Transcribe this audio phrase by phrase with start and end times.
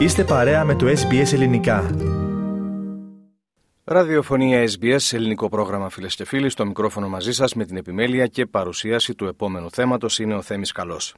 [0.00, 1.90] Είστε παρέα με το SBS Ελληνικά.
[3.84, 6.50] Ραδιοφωνία SBS, ελληνικό πρόγραμμα φίλες και φίλοι.
[6.50, 10.72] Στο μικρόφωνο μαζί σας με την επιμέλεια και παρουσίαση του επόμενου θέματος είναι ο Θέμης
[10.72, 11.14] Καλός.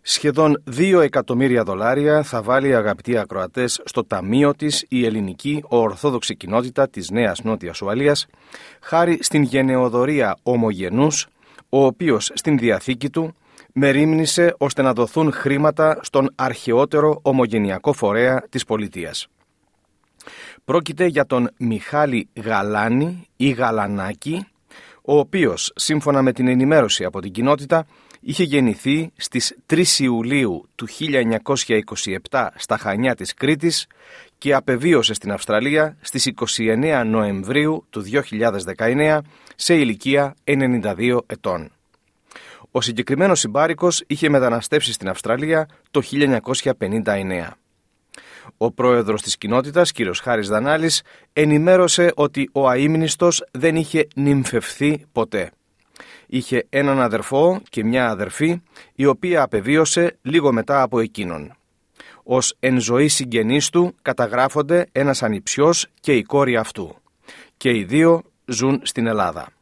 [0.00, 6.88] Σχεδόν 2 εκατομμύρια δολάρια θα βάλει αγαπητοί ακροατές στο ταμείο της η ελληνική ορθόδοξη κοινότητα
[6.88, 8.26] της Νέας Νότιας Ουαλίας,
[8.80, 11.26] χάρη στην γενεοδορία ομογενούς,
[11.68, 13.34] ο οποίος στην διαθήκη του
[13.78, 19.26] μερίμνησε ώστε να δοθούν χρήματα στον αρχαιότερο ομογενειακό φορέα της πολιτείας.
[20.64, 24.46] Πρόκειται για τον Μιχάλη Γαλάνη ή Γαλανάκη,
[25.02, 27.86] ο οποίος, σύμφωνα με την ενημέρωση από την κοινότητα,
[28.20, 30.86] είχε γεννηθεί στις 3 Ιουλίου του
[32.30, 33.86] 1927 στα Χανιά της Κρήτης
[34.38, 38.04] και απεβίωσε στην Αυστραλία στις 29 Νοεμβρίου του
[38.76, 39.18] 2019
[39.56, 41.70] σε ηλικία 92 ετών.
[42.76, 47.50] Ο συγκεκριμένος συμπάρικος είχε μεταναστεύσει στην Αυστραλία το 1959.
[48.56, 55.50] Ο πρόεδρος της κοινότητας, κύριος Χάρης Δανάλης, ενημέρωσε ότι ο αείμνηστος δεν είχε νυμφευθεί ποτέ.
[56.26, 58.62] Είχε έναν αδερφό και μια αδερφή,
[58.94, 61.52] η οποία απεβίωσε λίγο μετά από εκείνον.
[62.22, 66.96] Ως εν ζωή συγγενείς του καταγράφονται ένας ανιψιός και η κόρη αυτού.
[67.56, 69.55] Και οι δύο ζουν στην Ελλάδα.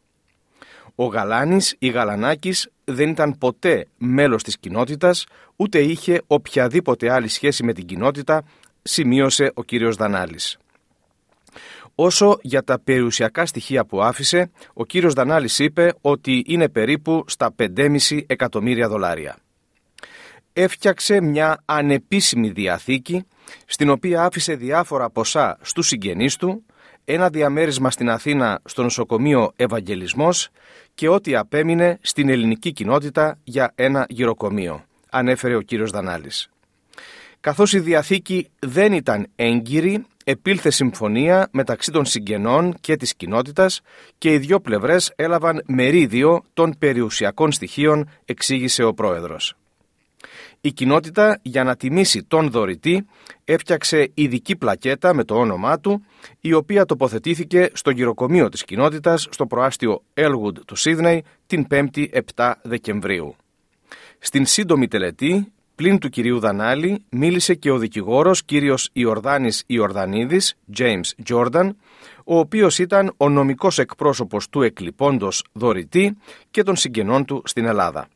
[0.95, 7.65] Ο Γαλάνης ή Γαλανάκης δεν ήταν ποτέ μέλος της κοινότητας, ούτε είχε οποιαδήποτε άλλη σχέση
[7.65, 8.45] με την κοινότητα,
[8.83, 10.59] σημείωσε ο κύριος Δανάλης.
[11.95, 17.55] Όσο για τα περιουσιακά στοιχεία που άφησε, ο κύριος Δανάλης είπε ότι είναι περίπου στα
[17.57, 19.37] 5,5 εκατομμύρια δολάρια.
[20.53, 23.25] Έφτιαξε μια ανεπίσημη διαθήκη,
[23.67, 26.65] στην οποία άφησε διάφορα ποσά στους συγγενείς του,
[27.05, 30.49] ένα διαμέρισμα στην Αθήνα στο νοσοκομείο Ευαγγελισμός
[30.95, 36.49] και ό,τι απέμεινε στην ελληνική κοινότητα για ένα γυροκομείο, ανέφερε ο κύριος Δανάλης.
[37.41, 43.81] Καθώς η Διαθήκη δεν ήταν έγκυρη, επήλθε συμφωνία μεταξύ των συγγενών και της κοινότητας
[44.19, 49.55] και οι δύο πλευρές έλαβαν μερίδιο των περιουσιακών στοιχείων, εξήγησε ο πρόεδρος.
[50.67, 53.07] Η κοινότητα για να τιμήσει τον δωρητή
[53.45, 56.05] έφτιαξε ειδική πλακέτα με το όνομά του
[56.41, 62.53] η οποία τοποθετήθηκε στο γυροκομείο της κοινότητας στο προάστιο Elwood του Σίδνεϊ την 5η 7
[62.63, 63.37] Δεκεμβρίου.
[64.19, 71.29] Στην σύντομη τελετή, πλην του κυρίου Δανάλη, μίλησε και ο δικηγόρος κύριος Ιορδάνης Ιορδανίδης, James
[71.29, 71.71] Jordan,
[72.25, 76.17] ο οποίος ήταν ο νομικός εκπρόσωπος του εκλειπώντος δωρητή
[76.51, 78.09] και των συγγενών του στην Ελλάδα.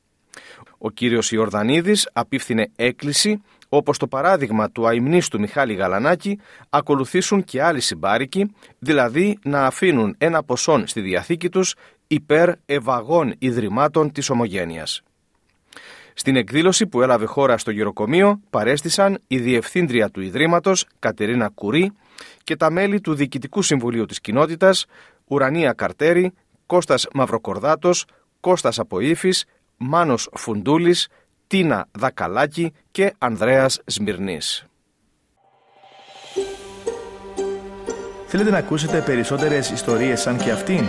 [0.78, 6.38] Ο κύριος Ιορδανίδης απίφθινε έκκληση όπως το παράδειγμα του αιμνίστου Μιχάλη Γαλανάκη
[6.70, 11.74] ακολουθήσουν και άλλοι συμπάρικοι, δηλαδή να αφήνουν ένα ποσόν στη διαθήκη τους
[12.06, 15.02] υπέρ ευαγών ιδρυμάτων της ομογένειας.
[16.14, 21.92] Στην εκδήλωση που έλαβε χώρα στο γεροκομείο παρέστησαν η Διευθύντρια του Ιδρύματος Κατερίνα Κουρί
[22.44, 24.86] και τα μέλη του Διοικητικού Συμβουλίου της Κοινότητας
[25.24, 26.32] Ουρανία Καρτέρη,
[26.66, 28.04] Κώστας Μαυροκορδάτος,
[28.40, 29.44] Κώστας Αποήφης,
[29.78, 31.08] Μάνος Φουντούλης,
[31.46, 34.66] Τίνα Δακαλάκη και Ανδρέας Σμυρνής.
[38.26, 40.84] Θέλετε να ακούσετε περισσότερες ιστορίες σαν και αυτήν;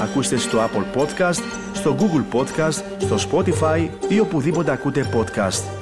[0.00, 1.42] Ακούστε στο Apple Podcast,
[1.72, 5.75] στο Google Podcast, στο Spotify ή οπουδήποτε ακούτε podcast.